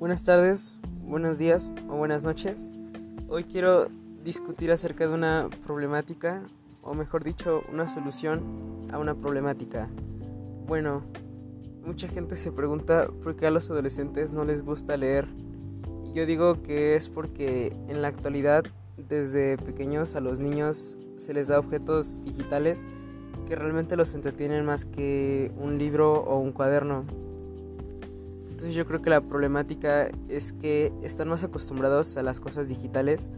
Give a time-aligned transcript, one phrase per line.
[0.00, 2.70] Buenas tardes, buenos días o buenas noches.
[3.28, 3.88] Hoy quiero
[4.24, 6.42] discutir acerca de una problemática,
[6.80, 9.90] o mejor dicho, una solución a una problemática.
[10.66, 11.04] Bueno,
[11.84, 15.28] mucha gente se pregunta por qué a los adolescentes no les gusta leer.
[16.14, 18.64] Yo digo que es porque en la actualidad,
[18.96, 22.86] desde pequeños a los niños se les da objetos digitales
[23.46, 27.04] que realmente los entretienen más que un libro o un cuaderno.
[28.60, 33.30] Entonces yo creo que la problemática es que están más acostumbrados a las cosas digitales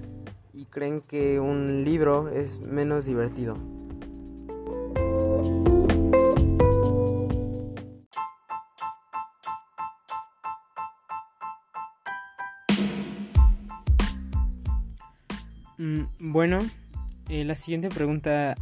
[0.52, 3.54] y creen que un libro es menos divertido.
[15.78, 16.58] Mm, bueno,
[17.28, 18.56] eh, la siguiente pregunta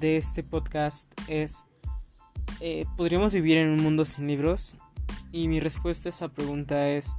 [0.00, 1.64] de este podcast es,
[2.60, 4.76] eh, ¿podríamos vivir en un mundo sin libros?
[5.32, 7.16] Y mi respuesta a esa pregunta es,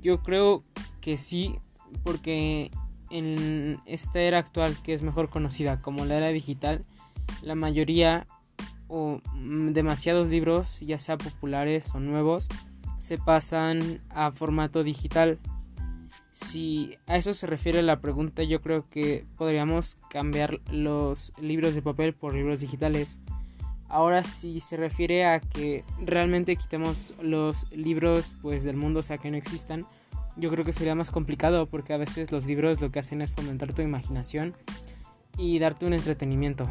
[0.00, 0.62] yo creo
[1.00, 1.58] que sí,
[2.02, 2.70] porque
[3.10, 6.84] en esta era actual que es mejor conocida como la era digital,
[7.42, 8.26] la mayoría
[8.88, 12.48] o demasiados libros, ya sea populares o nuevos,
[12.98, 15.38] se pasan a formato digital.
[16.32, 21.82] Si a eso se refiere la pregunta, yo creo que podríamos cambiar los libros de
[21.82, 23.20] papel por libros digitales.
[23.94, 29.18] Ahora si se refiere a que realmente quitemos los libros pues del mundo, o sea
[29.18, 29.86] que no existan,
[30.36, 33.30] yo creo que sería más complicado porque a veces los libros lo que hacen es
[33.30, 34.52] fomentar tu imaginación
[35.38, 36.68] y darte un entretenimiento.